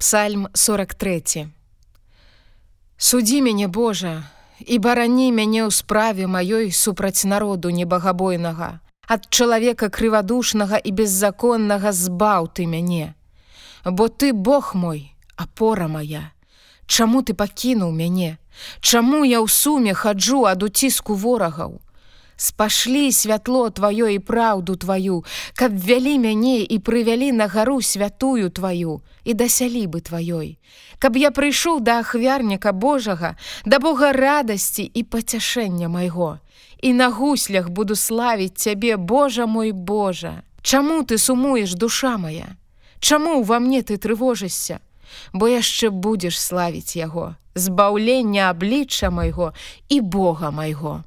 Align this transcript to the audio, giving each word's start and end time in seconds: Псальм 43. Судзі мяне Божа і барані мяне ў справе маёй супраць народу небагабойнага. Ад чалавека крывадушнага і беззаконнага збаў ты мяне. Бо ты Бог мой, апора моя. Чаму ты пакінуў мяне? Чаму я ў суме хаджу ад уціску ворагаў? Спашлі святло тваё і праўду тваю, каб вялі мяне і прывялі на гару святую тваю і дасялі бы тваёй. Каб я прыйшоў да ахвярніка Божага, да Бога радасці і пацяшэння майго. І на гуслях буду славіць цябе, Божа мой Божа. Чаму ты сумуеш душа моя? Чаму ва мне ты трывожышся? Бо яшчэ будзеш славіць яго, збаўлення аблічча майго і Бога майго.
Псальм 0.00 0.48
43. 0.54 1.48
Судзі 2.96 3.42
мяне 3.44 3.68
Божа 3.68 4.24
і 4.64 4.78
барані 4.80 5.28
мяне 5.28 5.60
ў 5.60 5.68
справе 5.68 6.24
маёй 6.24 6.72
супраць 6.72 7.28
народу 7.28 7.68
небагабойнага. 7.68 8.80
Ад 9.04 9.28
чалавека 9.28 9.90
крывадушнага 9.92 10.80
і 10.80 10.90
беззаконнага 10.96 11.92
збаў 11.92 12.48
ты 12.48 12.64
мяне. 12.64 13.12
Бо 13.84 14.08
ты 14.08 14.32
Бог 14.32 14.72
мой, 14.72 15.12
апора 15.36 15.84
моя. 15.84 16.32
Чаму 16.88 17.20
ты 17.20 17.36
пакінуў 17.36 17.92
мяне? 17.92 18.40
Чаму 18.80 19.20
я 19.28 19.44
ў 19.44 19.52
суме 19.52 19.92
хаджу 19.92 20.48
ад 20.48 20.64
уціску 20.64 21.12
ворагаў? 21.12 21.76
Спашлі 22.40 23.12
святло 23.12 23.68
тваё 23.68 24.08
і 24.08 24.18
праўду 24.18 24.76
тваю, 24.80 25.24
каб 25.54 25.76
вялі 25.76 26.16
мяне 26.18 26.64
і 26.64 26.78
прывялі 26.80 27.32
на 27.36 27.46
гару 27.52 27.82
святую 27.84 28.48
тваю 28.48 29.04
і 29.24 29.34
дасялі 29.34 29.84
бы 29.86 30.00
тваёй. 30.00 30.56
Каб 30.98 31.20
я 31.20 31.30
прыйшоў 31.30 31.84
да 31.84 32.00
ахвярніка 32.00 32.72
Божага, 32.72 33.36
да 33.64 33.78
Бога 33.78 34.12
радасці 34.16 34.88
і 34.88 35.02
пацяшэння 35.04 35.92
майго. 35.92 36.40
І 36.80 36.92
на 36.96 37.08
гуслях 37.12 37.68
буду 37.68 37.96
славіць 37.96 38.56
цябе, 38.56 38.96
Божа 38.96 39.46
мой 39.46 39.72
Божа. 39.72 40.42
Чаму 40.62 41.04
ты 41.04 41.18
сумуеш 41.18 41.74
душа 41.74 42.16
моя? 42.16 42.56
Чаму 43.00 43.42
ва 43.42 43.58
мне 43.60 43.82
ты 43.82 44.00
трывожышся? 44.00 44.80
Бо 45.32 45.48
яшчэ 45.48 45.90
будзеш 45.90 46.40
славіць 46.40 46.96
яго, 46.96 47.36
збаўлення 47.54 48.48
аблічча 48.48 49.10
майго 49.10 49.52
і 49.88 50.00
Бога 50.00 50.50
майго. 50.50 51.04